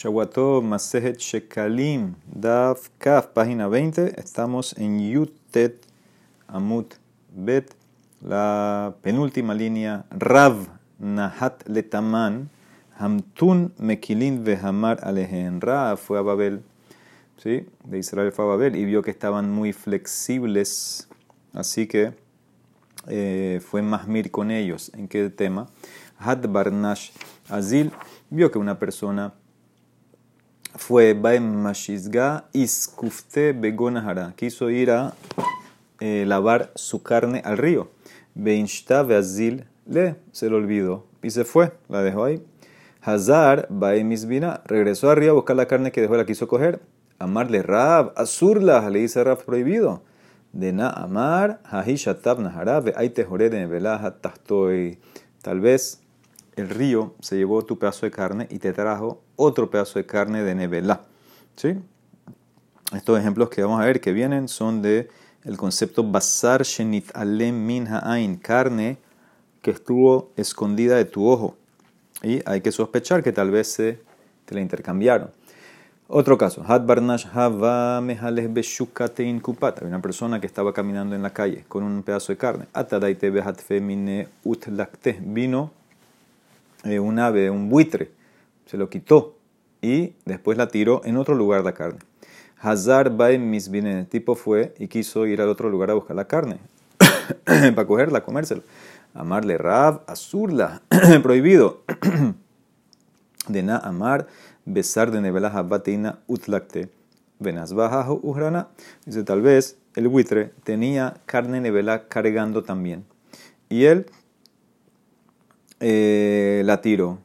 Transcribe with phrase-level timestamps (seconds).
[0.00, 4.18] Shawato Masejet Shekalim, Daf Kaf, página 20.
[4.18, 5.84] Estamos en Yutet
[6.48, 6.94] Amut
[7.28, 7.74] Bet,
[8.22, 10.06] la penúltima línea.
[10.08, 10.68] Rav
[10.98, 12.48] Nahat Letaman,
[12.98, 15.60] Hamtun Mekilin Vehamar Alehen.
[15.60, 16.62] Rav fue a Babel,
[17.36, 17.66] ¿sí?
[17.84, 21.08] de Israel fue a Babel y vio que estaban muy flexibles,
[21.52, 22.14] así que
[23.06, 24.92] eh, fue Mahmir con ellos.
[24.94, 25.68] ¿En qué tema?
[26.18, 27.10] Had Barnash
[27.50, 27.92] Azil
[28.30, 29.34] vio que una persona
[30.76, 34.34] fue Baem Mashizga Iskufte Begonahara.
[34.36, 35.14] Quiso ir a
[36.00, 37.88] eh, lavar su carne al río.
[38.34, 42.42] Beinshta Beazil le se lo olvidó y se fue, la dejó ahí.
[43.02, 46.80] Hazar Baem Isbina regresó al río a buscar la carne que dejó, la quiso coger.
[47.18, 50.02] Amarle Rab, Azurla, le dice Rab prohibido.
[50.52, 54.98] De na amar, Hahishatab Nahara, Aite Jore de Tastoy.
[55.42, 56.00] Tal vez
[56.56, 60.42] el río se llevó tu pedazo de carne y te trajo otro pedazo de carne
[60.42, 61.02] de Nevelá.
[61.56, 61.76] ¿Sí?
[62.94, 65.08] Estos ejemplos que vamos a ver que vienen son de
[65.44, 68.98] el concepto basar shenit alem min ha'ain, carne
[69.62, 71.56] que estuvo escondida de tu ojo.
[72.22, 74.00] Y hay que sospechar que tal vez se
[74.44, 75.30] te la intercambiaron.
[76.08, 79.78] Otro caso, Had Barnash Hava Mehales Beshukatein Kupat.
[79.78, 82.66] Había una persona que estaba caminando en la calle con un pedazo de carne.
[82.72, 85.18] Atadaite Behat Femine Utlakte.
[85.22, 85.70] Vino
[86.82, 88.10] eh, un ave, un buitre,
[88.70, 89.36] se lo quitó
[89.82, 91.98] y después la tiró en otro lugar la carne.
[92.60, 96.28] Hazar Baem Misbine, el tipo fue y quiso ir al otro lugar a buscar la
[96.28, 96.58] carne
[97.44, 98.62] para cogerla, comérsela.
[99.12, 100.82] Amarle Rab, Azurla,
[101.22, 101.82] prohibido.
[103.48, 104.28] de na amar,
[104.64, 106.90] besar de nevela habateina utlakte.
[107.40, 108.68] Venas bajajo uhrana.
[109.04, 113.04] Dice, tal vez el buitre tenía carne nevela cargando también.
[113.68, 114.06] Y él
[115.80, 117.18] eh, la tiró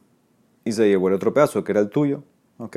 [0.66, 2.24] y se llevó el otro pedazo que era el tuyo.
[2.58, 2.76] ¿Ok?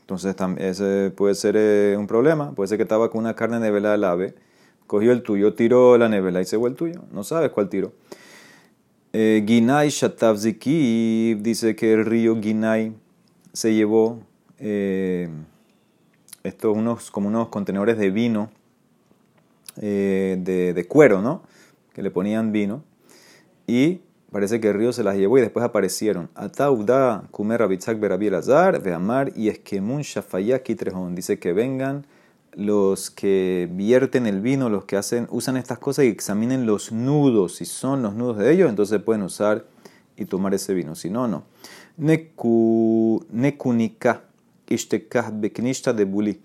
[0.00, 2.52] Entonces ese puede ser eh, un problema.
[2.52, 4.34] Puede ser que estaba con una carne nevela del ave,
[4.86, 7.04] cogió el tuyo, tiró la nevela y se llevó el tuyo.
[7.12, 7.92] No sabes cuál tiró.
[9.12, 12.94] Eh, Ginay Shatavziki dice que el río Ginay
[13.52, 14.20] se llevó
[14.58, 15.28] eh,
[16.42, 18.50] estos unos, como unos contenedores de vino
[19.76, 21.42] de, de cuero, ¿no?
[21.92, 22.84] Que le ponían vino
[23.66, 24.00] y
[24.34, 26.28] parece que el río se las llevó y después aparecieron.
[26.34, 31.14] Atauda Kumer Rabitzak Berabi Azar, Veamar y Eskemun Shafayaki Trejón.
[31.14, 32.04] Dice que vengan
[32.52, 37.54] los que vierten el vino, los que hacen, usan estas cosas y examinen los nudos.
[37.54, 39.66] Si son los nudos de ellos, entonces pueden usar
[40.16, 40.96] y tomar ese vino.
[40.96, 41.44] Si no, no.
[43.30, 44.22] Nekunika
[44.68, 46.42] Ishtekah Beknishta de Buli.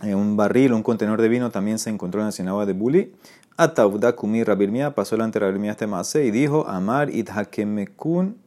[0.00, 3.12] En un barril, un contenedor de vino también se encontró en la sinagoga de Buli.
[3.60, 8.38] Atauda Kumi Rabirmia pasó delante de este mase y dijo: Amar idhakemekun,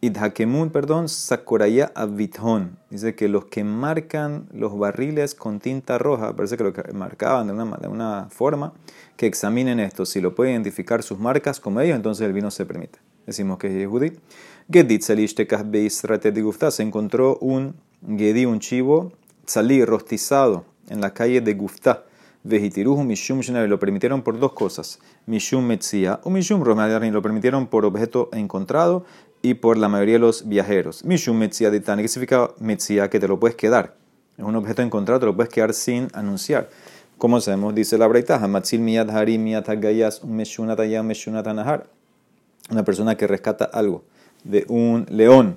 [0.00, 2.78] idhakemun, perdón, sakoraya avithon.
[2.90, 7.54] Dice que los que marcan los barriles con tinta roja, parece que lo marcaban de
[7.54, 8.72] una, de una forma,
[9.16, 10.06] que examinen esto.
[10.06, 13.00] Si lo pueden identificar sus marcas como ellos, entonces el vino se permite.
[13.26, 14.12] Decimos que es Yehudi.
[14.70, 17.74] Gedit Se encontró un
[18.06, 19.10] Gedi, un chivo,
[19.44, 22.04] salí rostizado en la calle de Guftá
[22.48, 24.98] Vejitiruhu Mishum lo permitieron por dos cosas.
[25.26, 29.04] Mishum Metzia o Mishum Romadarin lo permitieron por objeto encontrado
[29.42, 31.04] y por la mayoría de los viajeros.
[31.04, 33.10] Mishum Metzia de Tani, ¿qué significa Metzia?
[33.10, 33.94] Que te lo puedes quedar.
[34.38, 36.70] Es un objeto encontrado, te lo puedes quedar sin anunciar.
[37.18, 41.86] Como sabemos, dice la Braita, Hamatzil Miyad Hari Miyad Hagayas Meshunataya Meshunatanahar.
[42.70, 44.04] Una persona que rescata algo
[44.44, 45.56] de un león,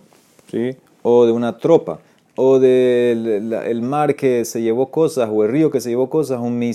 [0.50, 0.76] ¿sí?
[1.04, 2.00] O de una tropa
[2.36, 6.40] o del el mar que se llevó cosas, o el río que se llevó cosas,
[6.40, 6.74] un, mi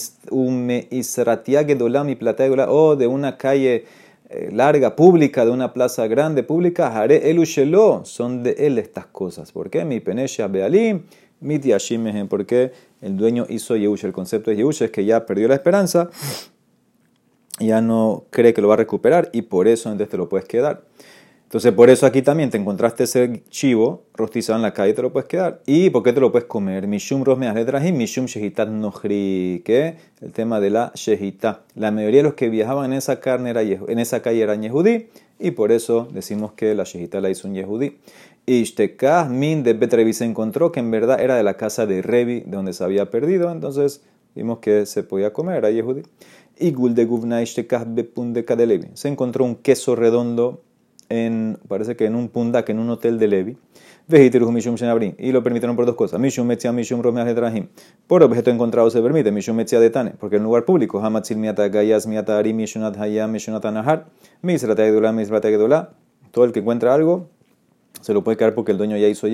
[2.14, 3.84] plata o de una calle
[4.28, 9.06] eh, larga, pública, de una plaza grande, pública, haré el ushelo, son de él estas
[9.06, 9.52] cosas.
[9.52, 9.84] ¿Por qué?
[9.84, 11.02] Mi penesha bealim,
[11.40, 14.04] mi tiashimehen, porque el dueño hizo Yehush.
[14.04, 16.10] El concepto de Yehush es que ya perdió la esperanza,
[17.60, 20.46] ya no cree que lo va a recuperar y por eso entonces te lo puedes
[20.46, 20.82] quedar.
[21.46, 25.12] Entonces, por eso aquí también te encontraste ese chivo rostizado en la calle te lo
[25.12, 25.62] puedes quedar.
[25.64, 26.88] ¿Y por qué te lo puedes comer?
[26.88, 27.56] Mishum rosmeas
[27.86, 31.62] y mishum shehitat nohri, que el tema de la shehita.
[31.76, 35.06] La mayoría de los que viajaban en esa carne era, en esa calle eran yehudí
[35.38, 37.96] y por eso decimos que la shehita la hizo un yehudí.
[38.46, 42.40] Ishtekah min de Betrevi se encontró que en verdad era de la casa de Revi,
[42.40, 44.02] de donde se había perdido, entonces
[44.34, 46.02] vimos que se podía comer, era yehudí.
[46.58, 48.88] Y de Guvna Ishtekah bepun de Kadelevi.
[48.94, 50.62] Se encontró un queso redondo
[51.08, 53.56] en, parece que en un pundak, en un hotel de Levi.
[54.08, 56.20] Y lo permitieron por dos cosas.
[56.20, 57.68] Mishum Metzia, Mishum Romeach
[58.06, 59.32] Por objeto encontrado se permite.
[59.32, 60.12] Mishum Metzia de Tane.
[60.18, 61.00] Porque en lugar público.
[61.00, 64.06] Hamatzil Miata Gayas Miata Ari Mishunat Hayam Mishunat Anahar.
[64.42, 65.90] Misrata Gedula Misrata Gedula.
[66.30, 67.28] Todo el que encuentra algo
[68.00, 69.26] se lo puede quedar porque el dueño ya hizo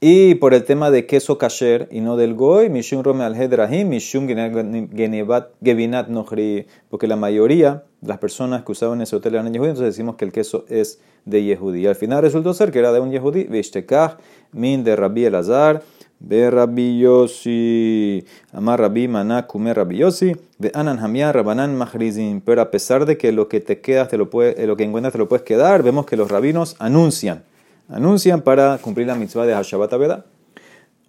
[0.00, 3.88] y por el tema de queso kasher y no del goy, mishum rome al hedrahim,
[3.88, 9.94] mishum gevinat nohri, porque la mayoría las personas que usaban ese hotel eran yehudí, entonces
[9.94, 11.86] decimos que el queso es de yehudí.
[11.86, 14.18] Al final resultó ser que era de un yehudí, vishtekach,
[14.52, 15.82] min de Rabbi Elazar,
[16.20, 22.40] de Rabbi Yossi, amar Rabbi Maná, kume Rabbi Yossi, de Anan Hamia, Rabanan Mahrizim.
[22.40, 24.84] Pero a pesar de que lo que te quedas, te lo puede, eh, lo que
[24.84, 27.42] encuentras te lo puedes quedar, vemos que los rabinos anuncian,
[27.88, 30.24] anuncian para cumplir la mitzvah de Hashabat Aveda.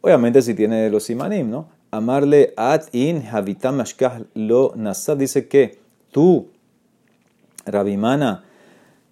[0.02, 1.68] Obviamente si tiene los simanim, ¿no?
[1.92, 3.82] Amarle at in habitam
[4.34, 5.80] lo nasad, dice que
[6.12, 6.50] tú,
[7.66, 8.44] Rabimana,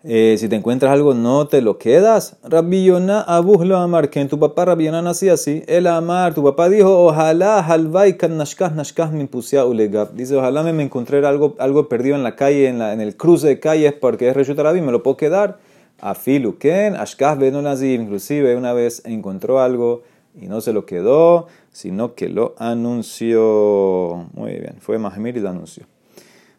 [0.05, 2.35] eh, si te encuentras algo, no te lo quedas.
[2.43, 5.63] Rabbi Yonah Abu lo amar, que en tu papá Rabbi Yonah nacía así.
[5.65, 10.13] El amar, tu papá dijo, ojalá halvai kan nashkah nashkah min ulegab.
[10.13, 13.47] Dice, ojalá me, encontré algo, algo perdido en la calle, en, la, en el cruce
[13.47, 15.59] de calles, porque es Reshut me lo puedo quedar.
[16.01, 18.01] Afilu ken, ashkah benonazim.
[18.01, 20.03] Inclusive una vez encontró algo
[20.35, 24.27] y no se lo quedó, sino que lo anunció.
[24.33, 25.85] Muy bien, fue Mahmir y lo anunció.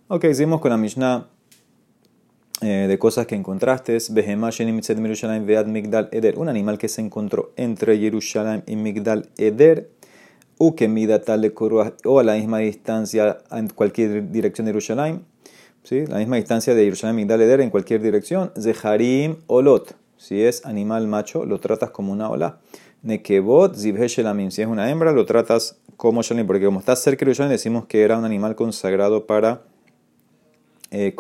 [0.08, 1.26] Ok, hicimos con la Mishnah
[2.64, 3.98] eh, de cosas que encontraste.
[6.12, 6.38] Eder.
[6.38, 9.90] Un animal que se encontró entre Jerusalén y Migdal Eder.
[10.56, 11.52] U que mida tal
[12.04, 15.24] o a la misma distancia en cualquier dirección de Jerusalén.
[15.82, 16.06] ¿Sí?
[16.06, 18.50] La misma distancia de Jerusalén Migdal Eder en cualquier dirección.
[18.58, 19.94] Zeharim Olot.
[20.16, 22.60] Si es animal macho, lo tratas como una ola.
[23.02, 24.50] Nekebot Zibheshelamim.
[24.50, 26.46] Si es una hembra, lo tratas como Shalim.
[26.46, 29.60] Porque como está cerca de Jerusalén, decimos que era un animal consagrado para
[30.90, 31.14] eh.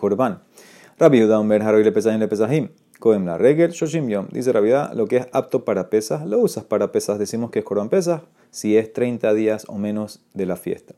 [0.96, 2.68] Rabbi Yehuda Omer Haroy le pesajim le pesajim.
[3.00, 4.28] Koem la regel shoshim yom.
[4.30, 7.18] Dice Rabbi lo que es apto para pesas, lo usas para pesas.
[7.18, 8.20] Decimos que es korban pesas
[8.52, 10.94] si es 30 días o menos de la fiesta.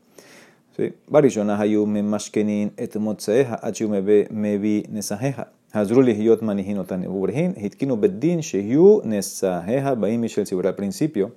[0.75, 0.93] ¿Sí?
[1.07, 5.51] Barishonah hayu me mashkenin et motzeeha achiu me mevi nesajeja.
[5.73, 10.45] Hazru lihiyot manihin otan ubrhin hitkinu beddin shehu nesajeja baim mishel.
[10.63, 11.33] Al principio,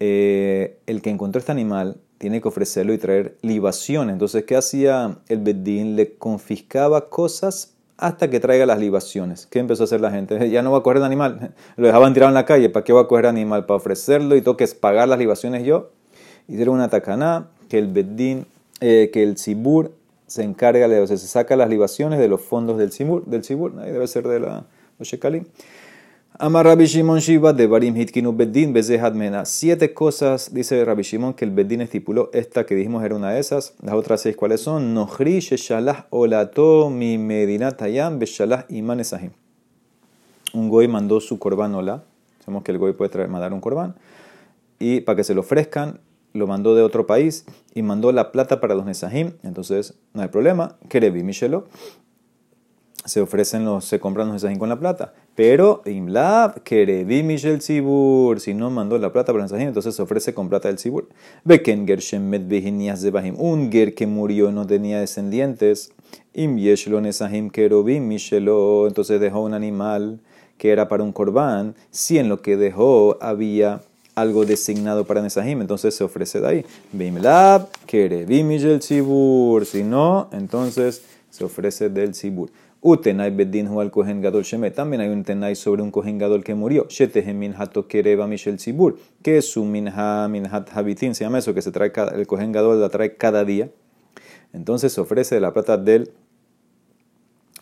[0.00, 4.10] eh, el que encontró este animal tiene que ofrecerlo y traer libación.
[4.10, 5.96] Entonces, ¿qué hacía el Bedín?
[5.96, 9.46] Le confiscaba cosas hasta que traiga las libaciones.
[9.46, 10.50] ¿Qué empezó a hacer la gente?
[10.50, 11.54] Ya no va a coger el animal.
[11.78, 12.68] Lo dejaban tirado en la calle.
[12.68, 13.64] ¿Para qué va a coger animal?
[13.64, 15.92] Para ofrecerlo y toques pagar las libaciones yo.
[16.46, 18.44] Hicieron una tacaná que el Bedín,
[18.82, 19.92] eh, que el Sibur
[20.26, 23.24] se encarga, o sea, se saca las libaciones de los fondos del Sibur.
[23.24, 23.40] Del
[23.80, 24.66] ahí debe ser de la,
[24.98, 25.46] los Shekalim.
[26.42, 28.72] Amar Rabbi Shimon Shiva de Barim Hitkinu Beddin
[29.12, 29.44] Mena.
[29.44, 32.30] Siete cosas, dice Rabbi Shimon, que el Beddin estipuló.
[32.32, 33.74] Esta que dijimos era una de esas.
[33.82, 34.94] Las otras seis, ¿cuáles son?
[34.94, 39.32] Nohri Sheshalah Olato Mi Medinat Hayam Beshalah Iman Esahim.
[40.54, 42.04] Un goy mandó su korban hola.
[42.42, 43.96] Sabemos que el goy puede traer, mandar un korban.
[44.78, 46.00] Y para que se lo ofrezcan,
[46.32, 47.44] lo mandó de otro país
[47.74, 49.32] y mandó la plata para los Nesahim.
[49.42, 50.78] Entonces, no hay problema.
[50.88, 51.66] Kerevi Michelo
[53.04, 55.12] se ofrecen los, se compran los mensajes con la plata.
[55.40, 60.34] Pero Imlab, Kerevi Michel Zibur, si no mandó la plata para el entonces se ofrece
[60.34, 61.08] con plata del Zibur.
[61.44, 62.30] Beken Gershem
[62.94, 65.92] Zebahim, un Ger que murió no tenía descendientes.
[66.34, 70.20] Im Yeshlo Nesahim Kerovim Michelo, entonces dejó un animal
[70.58, 71.74] que era para un corbán.
[71.90, 73.80] Si en lo que dejó había
[74.14, 76.66] algo designado para Nesahim, entonces se ofrece de ahí.
[76.92, 82.50] Bimlab, Kerevi Michel Zibur, si no, entonces se ofrece del Zibur.
[82.82, 84.74] Utenai bedin al kohen gadol shemet.
[84.74, 86.86] También hay un tenai sobre un kohen gadol que murió.
[86.88, 88.96] Shetehem minhato kereba mishel tzibur.
[89.22, 91.14] Que es un minha minhat habitin.
[91.14, 93.70] Se llama eso que se trae cada, el kohen gadol la trae cada día.
[94.54, 96.10] Entonces se ofrece la plata del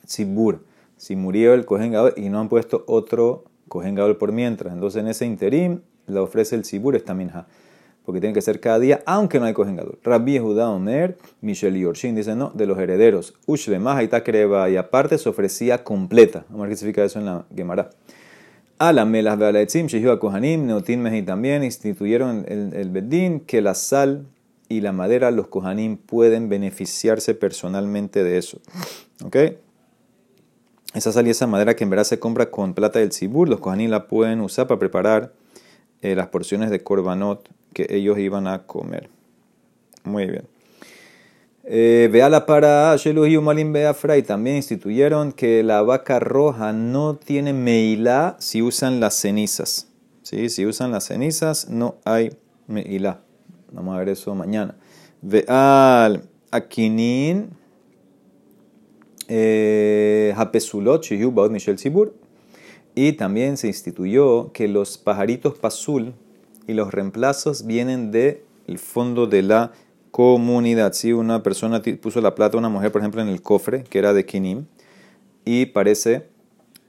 [0.06, 0.64] tzibur.
[0.96, 4.72] Si murió el kohen gadol y no han puesto otro kohen gadol por mientras.
[4.72, 7.48] Entonces en ese interim la ofrece el tzibur esta minha
[8.08, 9.98] porque tiene que ser cada día, aunque no hay cojengador.
[10.02, 13.34] Rabbi Judá Omer, Michel Yorshin dice no, de los herederos.
[13.44, 16.46] Ushle Mahaita Kreba, y aparte se ofrecía completa.
[16.48, 17.90] Vamos a ver qué significa eso en la Gemara.
[18.78, 23.74] A la Melas Bealetzim, Shehiva Kohanim, Neotin Mehi también instituyeron el, el Bedín que la
[23.74, 24.24] sal
[24.70, 28.58] y la madera, los Kohanim pueden beneficiarse personalmente de eso.
[29.22, 29.36] ¿Ok?
[30.94, 33.60] Esa sal y esa madera que en verdad se compra con plata del Cibur, los
[33.60, 35.34] Kohanim la pueden usar para preparar
[36.00, 39.08] eh, las porciones de Korbanot que ellos iban a comer.
[40.02, 40.48] Muy bien.
[41.62, 47.16] Eh, vea la para Sheluhi Malim Beafra y también instituyeron que la vaca roja no
[47.16, 49.86] tiene meilá si usan las cenizas.
[50.22, 50.48] ¿Sí?
[50.48, 52.32] Si usan las cenizas no hay
[52.66, 53.20] meilá.
[53.70, 54.74] Vamos a ver eso mañana.
[55.22, 57.50] Veal Akinin
[59.28, 61.08] eh, Hapesulot
[61.50, 62.14] Michel Sibur.
[62.96, 66.14] Y también se instituyó que los pajaritos pasul
[66.68, 68.38] y los reemplazos vienen del
[68.76, 69.72] fondo de la
[70.12, 70.92] comunidad.
[70.92, 74.12] Si una persona puso la plata, una mujer, por ejemplo, en el cofre, que era
[74.12, 74.66] de Kinim,
[75.46, 76.26] y parece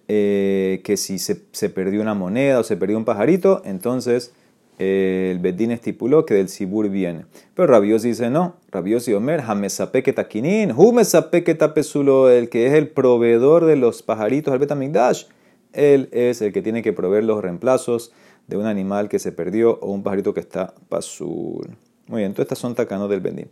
[0.09, 4.33] eh, que si se, perdió una moneda o se perdió un pajarito, entonces
[4.79, 7.25] eh, el Bedín estipuló que del Sibur viene.
[7.55, 8.57] Pero Rabiosi dice no.
[8.71, 14.59] Rabiosi Omer, Hamesape Takinin, Humesape Tapesulo, el que es el proveedor de los pajaritos al
[14.59, 15.23] Betamigdash,
[15.71, 18.11] él es el que tiene que proveer los reemplazos
[18.49, 21.77] de un animal que se perdió o un pajarito que está pasul.
[22.07, 23.47] Muy bien, todas estas son tacanos del Bedín.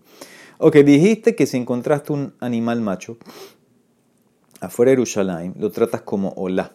[0.57, 3.17] Ok, dijiste que si encontraste un animal macho
[4.59, 6.73] afuera de Jerusalén, lo tratas como hola.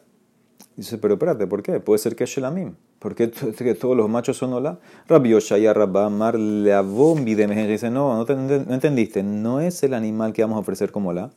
[0.76, 1.80] Dice, pero espérate, ¿por qué?
[1.80, 2.76] Puede ser que es Shelamim.
[3.00, 4.78] ¿Por qué todos los machos son hola?
[5.08, 9.24] Rabbi Yoshaya Rabba Mar Dice, no, no, entendiste.
[9.24, 11.32] No es el animal que vamos a ofrecer como hola.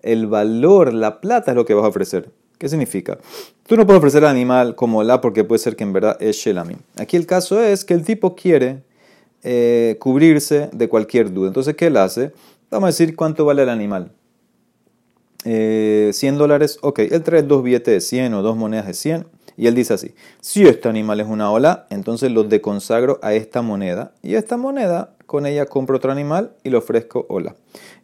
[0.00, 2.30] El valor, la plata es lo que vas a ofrecer.
[2.62, 3.18] ¿Qué significa?
[3.66, 6.36] Tú no puedes ofrecer al animal como hola porque puede ser que en verdad es
[6.36, 6.78] Shelamim.
[6.96, 8.84] Aquí el caso es que el tipo quiere
[9.42, 11.48] eh, cubrirse de cualquier duda.
[11.48, 12.30] Entonces, ¿qué él hace?
[12.70, 14.12] Vamos a decir cuánto vale el animal.
[15.44, 19.26] Eh, 100 dólares, ok, él trae dos billetes de 100 o dos monedas de 100
[19.56, 23.62] y él dice así, si este animal es una ola, entonces lo deconsagro a esta
[23.62, 27.56] moneda y esta moneda con ella compro otro animal y le ofrezco ola.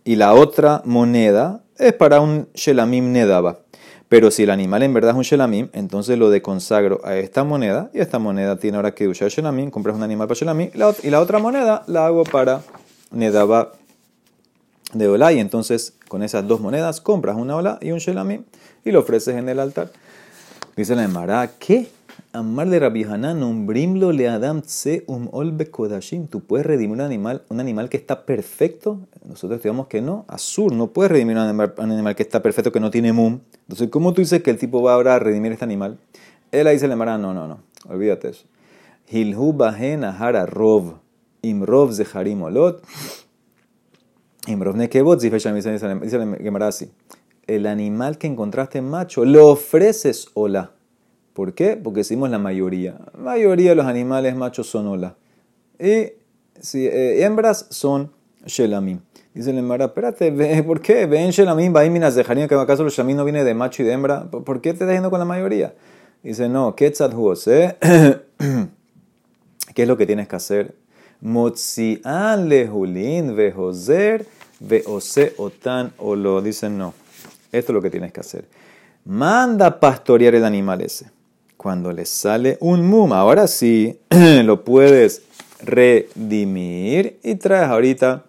[0.02, 3.60] Y la otra moneda es para un shelamim nedaba.
[4.08, 7.90] Pero si el animal en verdad es un shelamim, entonces lo deconsagro a esta moneda
[7.92, 10.70] y esta moneda tiene ahora que usar shelamim, compras un animal para shelamim
[11.02, 12.62] y la otra moneda la hago para
[13.10, 13.72] nedaba
[14.92, 18.44] de Olá y entonces con esas dos monedas compras una Olá y un Shelamim
[18.84, 19.90] y lo ofreces en el altar.
[20.76, 21.88] Dice la Emara, ¿qué?
[22.34, 26.26] Amar de Rabbi Hanan, umbrimlo le adam tse um olbe kodashim.
[26.26, 28.98] Tú puedes redimir un animal, un animal que está perfecto.
[29.26, 30.26] Nosotros digamos que no.
[30.28, 33.40] Azur, no puedes redimir un animal, que está perfecto, que no tiene mum.
[33.62, 35.98] Entonces, ¿cómo tú dices que el tipo va ahora a redimir este animal?
[36.52, 37.60] Él ahí dice la Emara, no, no, no.
[37.88, 38.44] Olvídate eso.
[39.10, 40.96] Hilhu bahen ahara rov.
[41.40, 42.84] Imrov zeharim olot.
[44.46, 46.90] Dice
[47.46, 50.72] el animal que encontraste macho, lo ofreces hola.
[51.38, 51.76] ¿Por qué?
[51.76, 52.98] Porque decimos la mayoría.
[53.14, 55.14] La mayoría de los animales machos son hola.
[55.78, 56.14] Y
[56.60, 58.10] si, eh, hembras son
[58.44, 58.98] shelamim.
[59.34, 61.06] Dice el Emara, espérate, ¿por qué?
[61.06, 64.28] Ven shelamim, minas de que acaso los shelamim no viene de macho y de hembra.
[64.28, 65.76] ¿Por qué te estás yendo con la mayoría?
[66.24, 66.86] Dice, no, ¿qué
[69.74, 70.74] ¿Qué es lo que tienes que hacer?
[71.20, 74.26] Motzi'an lehulin vehozer
[74.58, 76.94] ve ose otan o lo dicen no.
[77.52, 78.44] Esto es lo que tienes que hacer.
[79.04, 81.16] Manda pastorear el animal ese.
[81.58, 83.98] Cuando le sale un mum, ahora sí
[84.44, 85.22] lo puedes
[85.60, 88.26] redimir y traes ahorita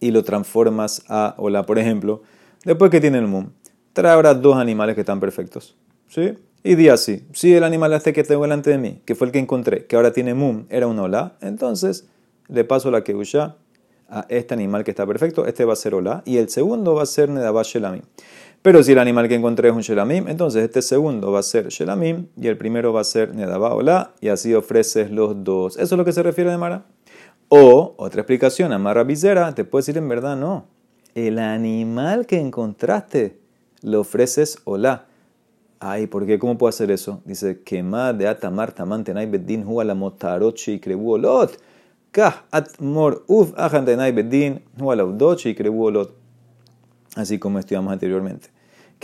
[0.00, 1.64] y lo transformas a hola.
[1.64, 2.22] Por ejemplo,
[2.62, 3.48] después que tiene el mum,
[3.94, 5.76] trae ahora dos animales que están perfectos.
[6.08, 6.34] ¿Sí?
[6.62, 9.32] Y di así, si el animal este que tengo delante de mí, que fue el
[9.32, 12.06] que encontré, que ahora tiene mum, era un hola, entonces
[12.48, 13.56] le paso la que usa
[14.10, 17.02] a este animal que está perfecto, este va a ser Ola, y el segundo va
[17.02, 18.02] a ser Nedabá Shelamim.
[18.64, 21.68] Pero si el animal que encontré es un Shelamim, entonces este segundo va a ser
[21.68, 25.76] Shelamim y el primero va a ser Nedabá Ola, y así ofreces los dos.
[25.76, 26.86] ¿Eso es lo que se refiere a Mara?
[27.48, 30.64] O, otra explicación, Amarra Visera, te puede decir en verdad, no.
[31.14, 33.38] El animal que encontraste
[33.82, 35.08] lo ofreces Ola.
[35.78, 36.38] Ay, ¿por qué?
[36.38, 37.20] ¿Cómo puedo hacer eso?
[37.26, 41.60] Dice, de atamar tamantenay bedin la motarochi y crebu olot.
[47.14, 48.53] Así como estudiamos anteriormente,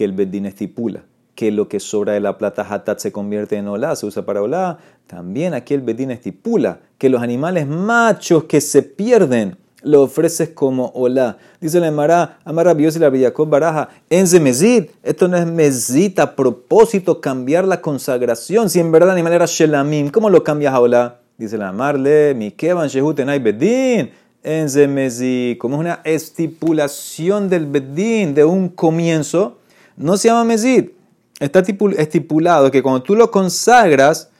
[0.01, 1.03] que el bedín estipula
[1.35, 4.41] que lo que sobra de la plata hatat se convierte en olá, se usa para
[4.41, 4.79] olá.
[5.07, 10.87] También aquí el bedín estipula que los animales machos que se pierden lo ofreces como
[10.95, 11.37] olá.
[11.61, 14.85] Dice la Emara, Amara y la Villacob Baraja, enze mezid.
[15.03, 18.71] Esto no es mezid a propósito cambiar la consagración.
[18.71, 21.21] Si en verdad el animal era shelamim, ¿cómo lo cambias a olá?
[21.37, 24.11] Dice la Marle, mi kevan shehutenai bedin,
[24.43, 29.60] en zemezi, como es una estipulación del bedín de un comienzo,
[29.97, 30.91] no se llama mezid.
[31.39, 34.31] Está estipulado que cuando tú lo consagras,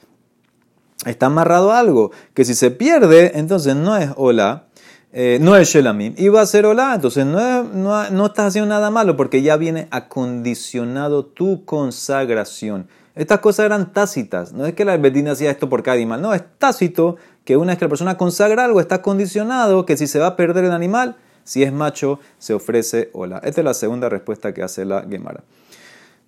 [1.05, 4.65] está amarrado algo, que si se pierde, entonces no es hola,
[5.11, 8.69] eh, no es shelamim, y va a ser hola, entonces no, no, no estás haciendo
[8.69, 12.87] nada malo porque ya viene acondicionado tu consagración.
[13.15, 14.53] Estas cosas eran tácitas.
[14.53, 16.21] No es que la Bedín hacía esto por cada animal.
[16.21, 20.07] No, es tácito que una vez que la persona consagra algo, está condicionado que si
[20.07, 23.41] se va a perder el animal, si es macho, se ofrece hola.
[23.43, 25.43] Esta es la segunda respuesta que hace la Gemara.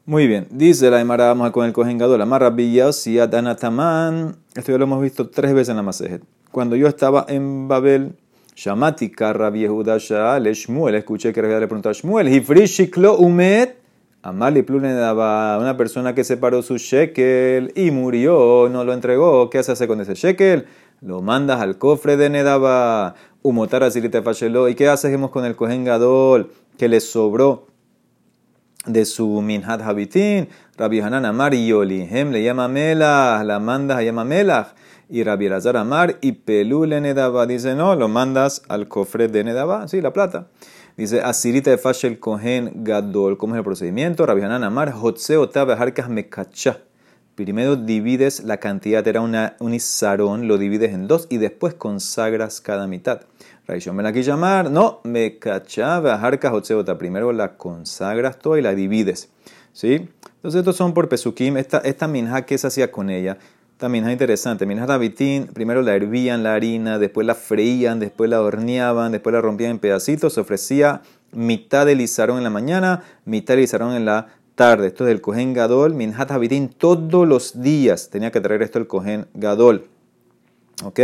[0.05, 2.20] Muy bien, dice la Gemara, vamos con el cojengador.
[2.20, 4.36] La maravilla, si Adanataman.
[4.55, 6.22] Esto ya lo hemos visto tres veces en la Masejet.
[6.51, 8.15] Cuando yo estaba en Babel,
[8.55, 13.84] Shamati Karra Yehuda Sha'al Shmuel, escuché que le preguntó a Shmuel, Hifrishiklo Umet
[14.25, 19.50] Amali daba una persona que separó su shekel y murió, no lo entregó.
[19.50, 20.65] ¿Qué se hace con ese shekel?
[21.01, 23.15] Lo mandas al cofre de Nedaba,
[24.24, 24.70] Fashelo.
[24.70, 27.68] ¿Y qué hacemos con el Kohen Gadol que le sobró
[28.86, 33.98] de su Minhat Habitin, Rabbi Hanan Amar y Yoli, Hem le llama Melach, la mandas
[33.98, 34.74] a llama Melach,
[35.10, 39.44] y Rabbi Elazar Amar y Pelú le Nedaba, dice no, lo mandas al cofre de
[39.44, 40.48] Nedaba, sí, la plata.
[40.98, 44.26] Dice, Asirita de Fashel Kohen Gadol, ¿cómo es el procedimiento?
[44.26, 46.82] Rabbi Hanan Amar, Hotzeo Tabe Harkas Mekacha.
[47.36, 52.62] Primero divides la cantidad, era una, un isarón, lo divides en dos y después consagras
[52.62, 53.22] cada mitad.
[53.65, 56.98] Raishon me la llamar, no, me cachaba, jarca jotzeota.
[56.98, 59.29] Primero la consagras toda y la divides.
[59.72, 60.10] ¿Sí?
[60.36, 61.55] Entonces, estos son por Pesukim.
[61.55, 63.38] Esta, esta minja que se hacía con ella.
[63.72, 64.65] Esta minja interesante.
[64.65, 69.41] Minja Davitín, primero la hervían la harina, después la freían, después la horneaban, después la
[69.41, 70.34] rompían en pedacitos.
[70.34, 71.01] Se ofrecía
[71.32, 74.88] mitad de lizarón en la mañana, mitad de lizarón en la tarde.
[74.88, 75.93] Esto es del Cohen Gadol.
[75.93, 79.88] Minjat Habitín todos los días tenía que traer esto el Cohen Gadol.
[80.84, 81.00] ¿Ok?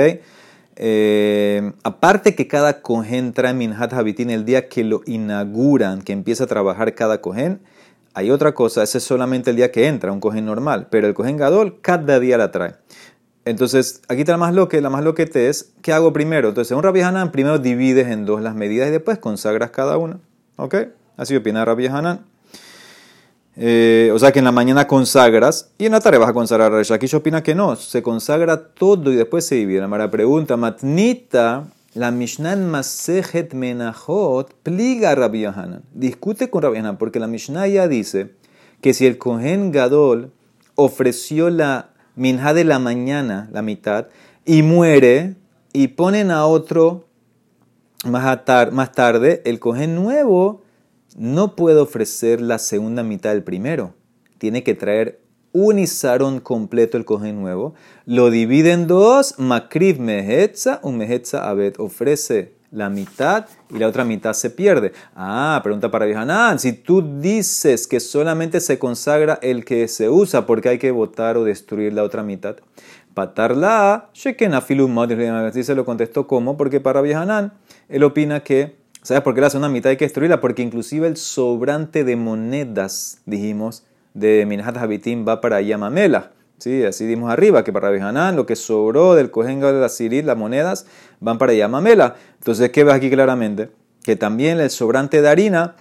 [0.81, 6.45] Eh, aparte que cada cohen trae Minhat Habitín el día que lo inauguran, que empieza
[6.45, 7.59] a trabajar cada cohen,
[8.13, 11.13] hay otra cosa, ese es solamente el día que entra, un cohen normal, pero el
[11.13, 12.75] cohen gadol cada día la trae.
[13.43, 16.49] Entonces, aquí está la más loque, la más loquete es, ¿qué hago primero?
[16.49, 20.19] Entonces, un Rabbi Hanan, primero divides en dos las medidas y después consagras cada una.
[20.55, 20.75] ¿Ok?
[21.17, 22.25] Así opina Rabbi Hanan.
[23.55, 26.73] Eh, o sea que en la mañana consagras y en la tarde vas a consagrar
[26.73, 29.81] a Aquí opina que no, se consagra todo y después se divide.
[29.81, 33.53] La Mara pregunta, Matnita, la Mishnah Masejet
[34.63, 35.45] pliga a Rabbi.
[35.93, 38.31] Discute con Rabbi Yohanan porque la Mishnah ya dice
[38.81, 40.31] que si el Kohen Gadol
[40.75, 44.07] ofreció la minja de la mañana, la mitad,
[44.45, 45.35] y muere,
[45.73, 47.05] y ponen a otro
[48.05, 50.61] más tarde, el Kohen nuevo
[51.19, 53.93] no puede ofrecer la segunda mitad del primero.
[54.37, 55.19] Tiene que traer
[55.51, 57.75] un isarón completo el cojín nuevo.
[58.05, 59.37] Lo divide en dos.
[59.37, 61.75] Makriv mehetza, un mehetza abed.
[61.77, 64.93] Ofrece la mitad y la otra mitad se pierde.
[65.13, 66.57] Ah, pregunta para Vihanan.
[66.57, 71.35] Si tú dices que solamente se consagra el que se usa porque hay que votar
[71.35, 72.55] o destruir la otra mitad,
[73.13, 74.95] patarla, sheken afilum
[75.51, 77.51] se lo contestó como, porque para Vihanan
[77.89, 80.41] él opina que ¿Sabes por qué la segunda mitad hay que destruirla?
[80.41, 83.83] Porque inclusive el sobrante de monedas, dijimos,
[84.13, 86.31] de Minhat Habitim va para Yamamela.
[86.57, 86.83] ¿Sí?
[86.83, 90.35] Así dimos arriba, que para Bejanán lo que sobró del Kohen de la Sirit, las
[90.35, 90.85] monedas,
[91.21, 92.17] van para Yamamela.
[92.39, 93.69] Entonces, ¿qué ves aquí claramente?
[94.03, 95.75] Que también el sobrante de harina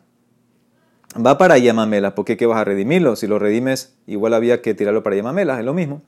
[1.17, 2.15] va para Yamamela.
[2.15, 2.37] ¿Por qué?
[2.37, 3.17] ¿Qué vas a redimirlo?
[3.17, 6.03] Si lo redimes, igual había que tirarlo para Yamamela, es lo mismo.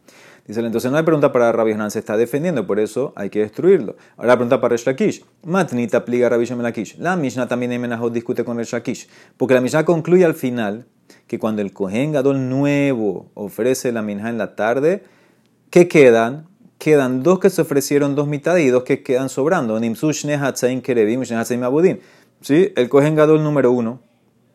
[0.50, 3.38] Dice, entonces no hay pregunta para Rabbi Hanan, se está defendiendo, por eso hay que
[3.38, 3.94] destruirlo.
[4.16, 6.98] Ahora la pregunta para Resh Matnita pliega Rabbi Lakish.
[6.98, 10.86] La Mishnah también en Menahot discute con Resh porque la Mishnah concluye al final
[11.28, 15.04] que cuando el Kohen Gadol nuevo ofrece la Minha en la tarde,
[15.70, 16.48] ¿qué quedan?
[16.78, 19.78] Quedan dos que se ofrecieron dos mitades y dos que quedan sobrando.
[22.40, 22.72] ¿Sí?
[22.74, 24.00] El Kohen Gadol número uno,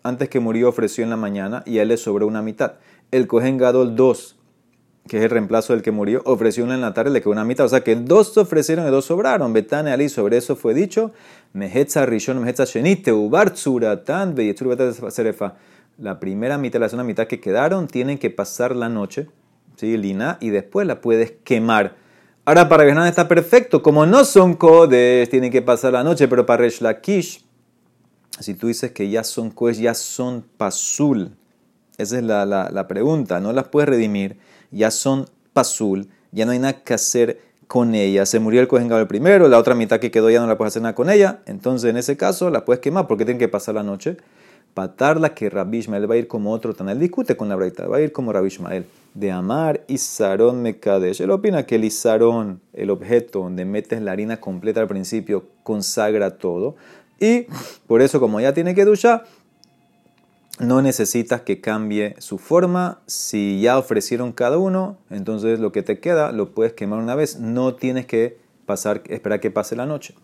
[0.04, 2.74] antes que murió, ofreció en la mañana y a él le sobró una mitad.
[3.12, 4.35] El Kohen Gadol 2
[5.08, 7.46] que es el reemplazo del que murió, ofreció una en la tarde, le quedó una
[7.46, 7.66] mitad.
[7.66, 9.54] O sea que dos se ofrecieron y dos sobraron.
[9.54, 11.12] Betane Ali, sobre eso fue dicho,
[11.54, 14.36] Mehetza Rishon, Mehetza Shenite, Ubar Tzuratan,
[15.10, 15.56] Serefa.
[16.00, 19.28] La primera mitad, la segunda mitad que quedaron, tienen que pasar la noche,
[19.76, 19.96] ¿sí?
[19.96, 21.96] Lina, y después la puedes quemar.
[22.44, 26.46] Ahora para Benan está perfecto, como no son codes, tienen que pasar la noche, pero
[26.46, 27.46] para Resh Lakish,
[28.40, 31.32] si tú dices que ya son codes, ya son pasul,
[31.98, 34.38] esa es la, la pregunta, no las puedes redimir
[34.72, 38.26] ya son pasul, ya no hay nada que hacer con ella.
[38.26, 40.74] Se murió el Kohen el primero, la otra mitad que quedó ya no la puedes
[40.74, 41.40] hacer nada con ella.
[41.46, 44.18] Entonces, en ese caso, la puedes quemar porque tienen que pasar la noche.
[44.74, 47.00] Patarla que Rabbi Ishmael va a ir como otro Tanel.
[47.00, 48.86] Discute con la Breita, va a ir como Rabbi Ishmael.
[49.14, 51.22] De amar Isarón Mekadesh.
[51.22, 56.38] Él opina que el Isarón, el objeto donde metes la harina completa al principio, consagra
[56.38, 56.76] todo.
[57.22, 57.48] Y
[57.88, 59.24] por eso, como ya tiene que duchar,
[60.60, 63.00] no necesitas que cambie su forma.
[63.08, 67.40] Si ya ofrecieron cada uno, entonces lo que te queda lo puedes quemar una vez.
[67.40, 70.16] No tienes que pasar, esperar que pase la noche.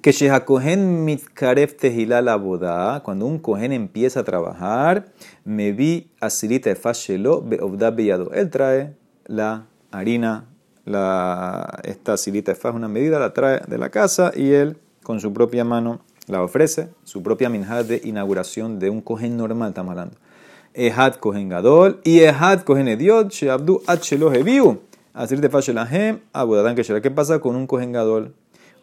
[0.00, 1.74] Que Shehakohen mitkaref
[2.08, 5.06] la boda, cuando un cohen empieza a trabajar,
[5.44, 8.30] me vi asirita efashelo beovda beyado.
[8.32, 8.94] Él trae
[9.26, 10.46] la harina,
[10.84, 15.32] la, esta asirita es una medida, la trae de la casa y él con su
[15.32, 20.16] propia mano la ofrece, su propia minjad de inauguración de un cohen normal, estamos hablando.
[20.72, 24.80] Ehad cohen gadol y ehad cohen ediot, sheabdu achelo hebiu.
[25.12, 28.34] Así te fashelahem, abodadan que ¿Qué pasa con un cohen gadol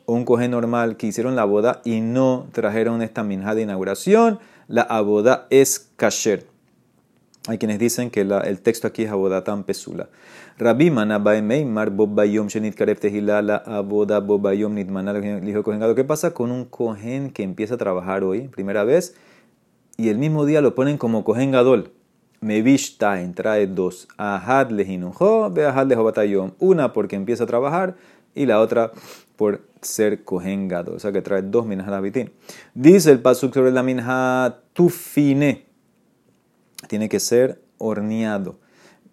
[0.06, 4.40] o un cohen normal que hicieron la boda y no trajeron esta minjad de inauguración?
[4.68, 6.51] La aboda es kasher.
[7.48, 9.12] Hay quienes dicen que el texto aquí es
[9.44, 10.10] tan pesula.
[10.60, 16.52] Rabbi Manabae Meimar Bobayom Shenit Karef Tehilala Aboda Bobayom Nitmanal dijo Kohen ¿Qué pasa con
[16.52, 19.16] un Kohen que empieza a trabajar hoy, primera vez,
[19.98, 21.92] y el mismo día lo ponen como Kohen Gadol.
[22.42, 24.08] Mevishtain trae dos.
[24.18, 26.52] Ahad lehinujo, ve ahad lehobatayom.
[26.60, 27.96] Una porque empieza a trabajar
[28.36, 28.92] y la otra
[29.36, 30.96] por ser Kohen Gadol.
[30.96, 31.88] O sea que trae dos minhas.
[32.76, 35.71] Dice el pasuk sobre la minha tufine.
[36.88, 38.58] Tiene que ser horneado.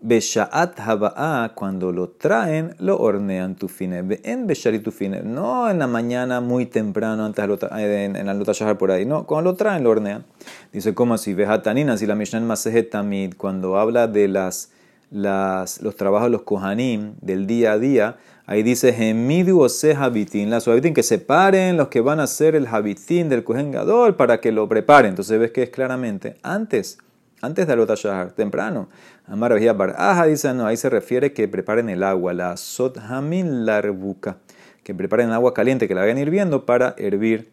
[0.01, 4.05] Beshaat haba'a, cuando lo traen, lo hornean tufine.
[4.23, 5.23] En Beshari tufine.
[5.23, 9.05] No en la mañana muy temprano, antes de en, la lota por ahí.
[9.05, 10.25] No, cuando lo traen, lo hornean.
[10.73, 11.35] Dice, ¿cómo así?
[11.35, 14.71] Bejatanina, si la Mishnah en Tamid, cuando habla de las,
[15.11, 20.49] las, los trabajos de los kohanim del día a día, ahí dice, Gemidu ose habitín,
[20.49, 24.41] la habitín, que separen los que van a hacer el habitín del kohen gadol para
[24.41, 25.11] que lo preparen.
[25.11, 26.99] Entonces ves que es claramente antes
[27.41, 28.89] antes de Alota Shahar, temprano.
[29.27, 34.39] Amar Bar dice, no, ahí se refiere que preparen el agua, la Sot Hamin Larbuka,
[34.83, 37.51] que preparen agua caliente, que la vayan hirviendo para hervir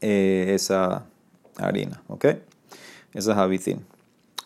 [0.00, 1.06] eh, esa
[1.56, 2.24] harina, ¿ok?
[3.14, 3.84] Esa es habitín.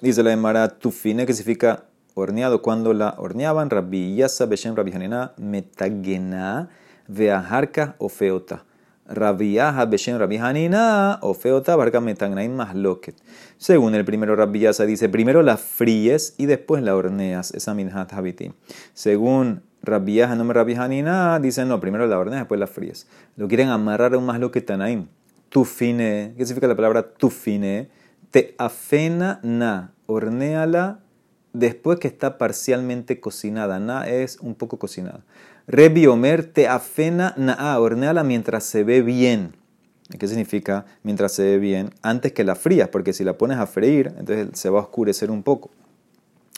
[0.01, 5.33] Dice la Emara Tufine, que significa horneado, cuando la horneaban, Rabbi Yasa Beshem Rabbi Hanina,
[5.39, 6.69] Metagena,
[7.09, 8.66] Veaharka o Feota.
[9.09, 13.15] Rabiaja Beshem Rabbi Hanina o Feota Masloket.
[13.59, 18.53] Según el primero Rabbi dice, primero la fríes y después la horneas, esa minhat habiti.
[18.95, 23.07] Según Rabbi no me Rabbi Hanina, dice no, primero la horneas, después la fríes.
[23.37, 24.71] Lo quieren amarrar a un Masloket.
[25.49, 27.89] Tufine, ¿qué significa la palabra tufine?
[28.31, 31.01] Te afena na, horneala
[31.53, 33.79] después que está parcialmente cocinada.
[33.79, 35.25] Na es un poco cocinada.
[35.69, 39.55] Rebi Omer te afena na'a, horneala mientras se ve bien.
[40.19, 41.91] ¿Qué significa mientras se ve bien?
[42.03, 45.31] Antes que la frías, porque si la pones a freír, entonces se va a oscurecer
[45.31, 45.71] un poco.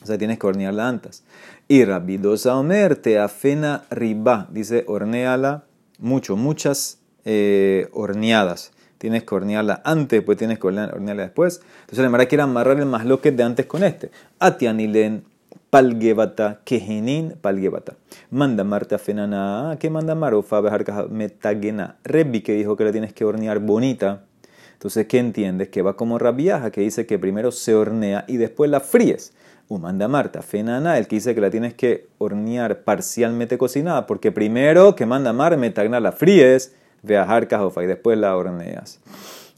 [0.03, 1.25] O sea, tienes que hornearla antes.
[1.67, 5.65] Y Rabbi Dosa Omer te afena riba, dice horneala
[5.99, 8.73] mucho, muchas eh, horneadas.
[8.99, 11.63] Tienes que hornearla antes, pues tienes que hornearla después.
[11.81, 14.11] Entonces la que quiere amarrar el masloque de antes con este.
[14.39, 15.25] Atianilen
[15.71, 17.95] palgebata, kehenin palgebata.
[18.31, 20.63] Manda Marta fenana, ¿qué manda Marofa
[21.11, 21.97] metagena?
[22.05, 24.25] Rebbi que dijo que la tienes que hornear bonita.
[24.73, 25.69] Entonces, ¿qué entiendes?
[25.69, 29.33] Que va como rabiaja, que dice que primero se hornea y después la fríes.
[29.67, 34.33] O manda Marta fenana, el que dice que la tienes que hornear parcialmente cocinada, porque
[34.33, 39.01] primero que manda Mar, metagna la fríes, veajar cajofa y después la horneas.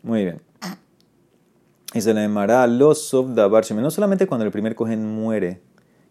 [0.03, 0.40] Muy bien.
[1.92, 5.61] Y se le llamará los of No solamente cuando el primer cogen muere,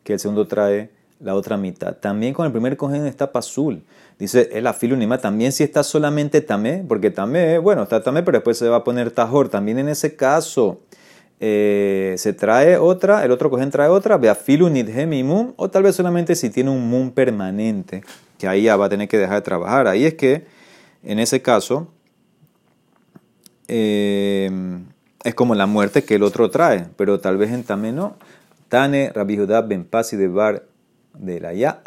[0.09, 1.95] que el segundo trae la otra mitad.
[1.97, 3.83] También con el primer cogen está pasul.
[4.17, 8.57] Dice el afilunima también si está solamente tamé, porque tamé, bueno, está tamé, pero después
[8.57, 9.49] se va a poner tajor.
[9.49, 10.79] También en ese caso
[11.39, 14.33] eh, se trae otra, el otro cogen trae otra, ve
[15.23, 18.03] mum, o tal vez solamente si tiene un mum permanente,
[18.39, 19.87] que ahí ya va a tener que dejar de trabajar.
[19.87, 20.47] Ahí es que,
[21.03, 21.87] en ese caso,
[23.67, 24.49] eh,
[25.23, 28.15] es como la muerte que el otro trae, pero tal vez en tamé no.
[28.69, 30.63] Tane Rabbi Judá Ben Pasi de Bar
[31.17, 31.81] de la Ya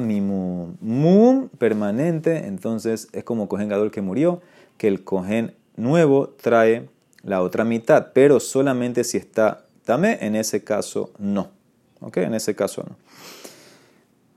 [0.00, 0.76] Mimum.
[0.80, 4.40] Mum permanente, entonces es como Cohen Gadol que murió,
[4.76, 6.88] que el Cohen nuevo trae
[7.22, 11.50] la otra mitad, pero solamente si está Tame, en ese caso no.
[12.00, 12.18] ¿Ok?
[12.18, 12.96] En ese caso no.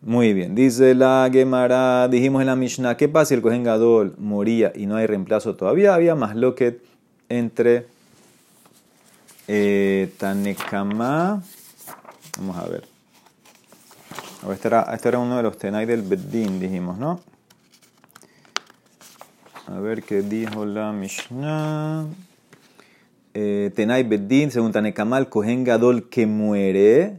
[0.02, 4.16] Muy bien, dice la Gemara, dijimos en la Mishnah, ¿qué pasa si el Cohen Gadol
[4.18, 5.94] moría y no hay reemplazo todavía?
[5.94, 6.82] Había más loquet
[7.28, 7.88] entre
[9.52, 11.42] eh, Tanekama.
[12.38, 12.84] Vamos a ver.
[14.52, 17.20] Este era, este era uno de los Tenai del Beddin, dijimos, ¿no?
[19.66, 22.06] A ver qué dijo la Mishnah.
[23.34, 27.18] Eh, Tenai Beddin, según Tanekamal, Kohen Gadol que muere,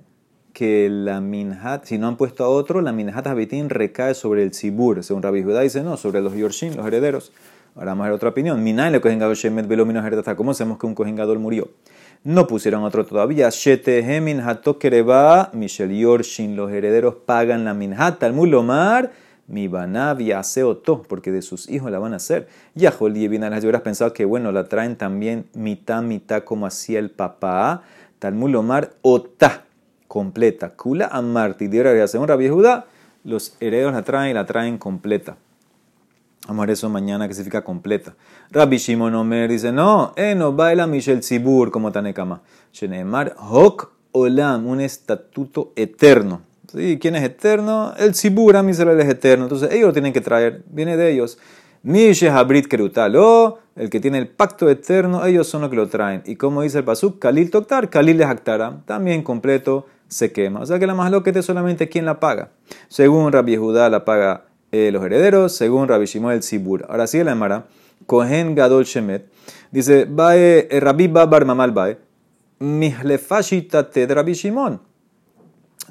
[0.52, 4.54] que la minhat, si no han puesto a otro, la minhat habitín recae sobre el
[4.54, 5.02] Sibur.
[5.02, 7.32] Según Rabbi Judá dice, no, sobre los Yorshin, los herederos.
[7.74, 8.62] Ahora vamos a ver otra opinión.
[8.62, 10.00] Minay le Kohen Gadol Shemet Velomino
[10.36, 11.68] ¿Cómo sabemos que un Kohen Gadol murió?
[12.22, 13.48] No pusieron otro todavía.
[13.48, 18.18] Shete minhato kereba, Michel Yorshin, los herederos pagan la minhat.
[18.18, 19.10] Talmud lomar,
[19.46, 20.18] mi banav
[20.62, 22.46] oto, porque de sus hijos la van a hacer.
[22.74, 22.84] Y
[23.52, 27.84] las hubieras pensado que bueno, la traen también mitad, mitad como hacía el papá.
[28.18, 29.64] Talmud lomar ota,
[30.06, 30.76] completa.
[30.76, 32.84] Kula amarti, de según Rabbi Judá,
[33.24, 35.38] los herederos la traen y la traen completa.
[36.48, 38.14] Vamos a ver eso mañana que significa completa.
[38.50, 42.40] Rabbi Shimon Omer dice, no, eh, no baila Michel Tzibur como Tanekama.
[42.72, 46.42] Shenemar Hok Olam, un estatuto eterno.
[46.72, 46.98] ¿Sí?
[47.00, 47.92] ¿Quién es eterno?
[47.98, 49.44] El Tzibur, a Israel es eterno.
[49.44, 51.38] Entonces ellos lo tienen que traer, viene de ellos.
[51.82, 56.22] Mishe Habrit Kerutalo, el que tiene el pacto eterno, ellos son los que lo traen.
[56.26, 58.28] Y como dice el Pasuk, Kalil Toktar, Kalil les
[58.84, 60.60] también completo se quema.
[60.60, 62.50] O sea que la más loquete solamente quien la paga.
[62.88, 66.86] Según Rabbi Judá la paga eh, los herederos, según Rabbi Shimon el Sibur.
[66.88, 67.66] Ahora sigue la Emara.
[68.06, 69.26] Kohen Gadol Shemet.
[69.70, 71.98] Dice, Bae, eh, Rabbi Babar Mamal Bae,
[72.58, 74.80] Mihlefashita te Rabbi Shimon.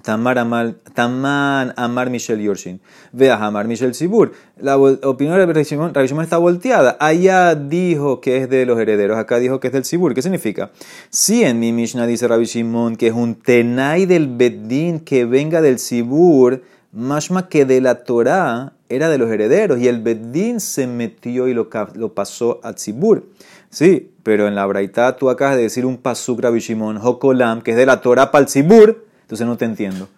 [0.01, 2.79] Tamar Amal, Taman Amar Michel Yorshin.
[3.11, 4.31] Vea Amar Michel Sibur.
[4.57, 6.95] La opinión de Rabbi Shimon, Rabbi Shimon está volteada.
[6.99, 10.13] Allá dijo que es de los herederos, acá dijo que es del Sibur.
[10.13, 10.71] ¿Qué significa?
[11.09, 15.61] Si en mi Mishnah dice Rabbi Shimon que es un tenai del Bedín que venga
[15.61, 16.61] del Sibur,
[16.91, 21.53] mashma que de la Torah era de los herederos y el Bedín se metió y
[21.53, 21.69] lo,
[22.13, 23.29] pasó a Sibur.
[23.69, 27.71] Sí, pero en la Braita tú acabas de decir un pasuk Rabbi Shimon, Hokolam, que
[27.71, 30.09] es de la Torah para el Sibur entonces no te entiendo.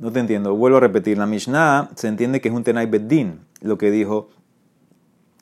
[0.00, 0.52] No te entiendo.
[0.56, 1.16] Vuelvo a repetir.
[1.16, 4.30] La Mishnah se entiende que es un Tenai Beddin, lo que dijo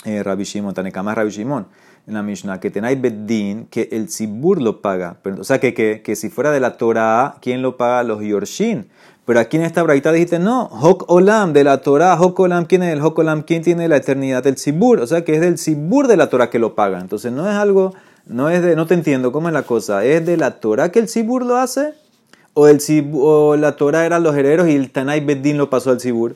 [0.04, 1.66] eh, Rabbi Shimon, Tanekama Rabbi Shimon
[2.06, 5.16] en la Mishnah, que Tenai Beddin, que el Sibur lo paga.
[5.38, 8.02] O sea, que, que, que, si fuera de la Torah, ¿quién lo paga?
[8.02, 8.86] Los Yorshin.
[9.26, 12.82] Pero aquí en esta braita dijiste, no, Hok Olam, de la Torah, Hok Olam, ¿quién
[12.82, 13.42] es el Hok Olam?
[13.42, 14.42] ¿Quién tiene la eternidad?
[14.42, 15.00] del Sibur.
[15.00, 17.00] O sea, que es del Sibur de la Torah que lo paga.
[17.00, 17.92] Entonces no es algo,
[18.26, 20.04] no es de, no te entiendo cómo es la cosa.
[20.04, 21.94] ¿Es de la Torah que el Sibur lo hace?
[22.58, 22.80] o, el,
[23.12, 26.34] o la Torah eran los herederos y el Tanay Beddin lo pasó al Sibur.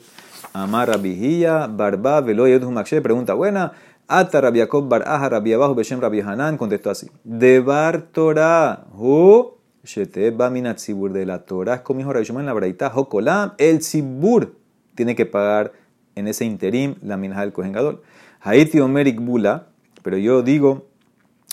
[0.53, 3.73] Amar Rabijilla, Barba, Veloy, Makshe, pregunta buena.
[4.07, 7.09] Ata Rabbi Jacob Bar Aja, Rabbi Abajo, Beshem Rabbi Hanan, contestó así.
[7.25, 9.53] De Bar Torah, Hu,
[9.85, 14.57] Shete Baminat Sibur, de la Torah, es como en la Braita, Hokolam, el Sibur
[14.95, 15.73] tiene que pagar
[16.15, 18.03] en ese interim la minja del cojengador.
[18.41, 19.69] Haiti Omerik Bula,
[20.03, 20.87] pero yo digo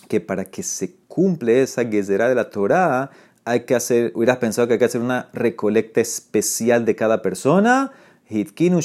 [0.07, 3.11] que para que se cumple esa gezerá de la Torah,
[3.45, 7.91] hay que hacer, hubieras pensado que hay que hacer una recolecta especial de cada persona.
[8.29, 8.79] Hitkinu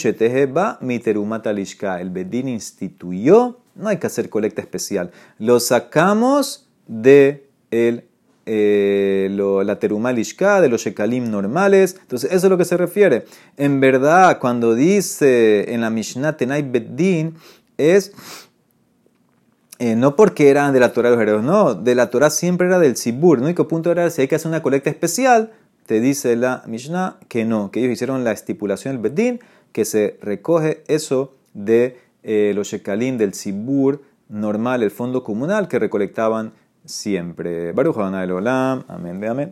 [0.81, 2.01] miteruma talishka.
[2.01, 5.11] El Bedín instituyó, no hay que hacer colecta especial.
[5.39, 8.05] Lo sacamos de el,
[8.47, 9.29] eh,
[9.65, 11.97] la teruma lishka, de los shekalim normales.
[12.01, 13.25] Entonces, eso es lo que se refiere.
[13.57, 17.35] En verdad, cuando dice en la Mishnah Tenay Bedín,
[17.79, 18.13] es
[19.79, 22.69] eh, no porque eran de la Torah de los herederos, no, de la Torah siempre
[22.69, 23.39] era del Sibur.
[23.39, 25.51] El único punto era si hay que hacer una colecta especial,
[25.87, 29.41] te dice la Mishnah que no, que ellos hicieron la estipulación del Bedín,
[29.73, 35.81] que se recoge eso de eh, los shekalim del Sibur normal, el fondo comunal que
[35.81, 36.53] recolectaban
[36.85, 37.73] siempre.
[37.73, 39.51] Baruch Olam, amén, amén.